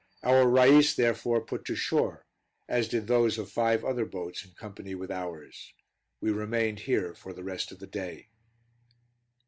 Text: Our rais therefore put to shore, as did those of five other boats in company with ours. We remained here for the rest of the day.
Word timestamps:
Our 0.23 0.47
rais 0.49 0.95
therefore 0.95 1.41
put 1.45 1.63
to 1.65 1.75
shore, 1.75 2.25
as 2.67 2.87
did 2.87 3.05
those 3.05 3.37
of 3.37 3.51
five 3.51 3.85
other 3.85 4.03
boats 4.03 4.43
in 4.43 4.49
company 4.53 4.95
with 4.95 5.11
ours. 5.11 5.73
We 6.19 6.31
remained 6.31 6.79
here 6.89 7.13
for 7.13 7.33
the 7.33 7.43
rest 7.43 7.71
of 7.71 7.77
the 7.77 7.85
day. 7.85 8.29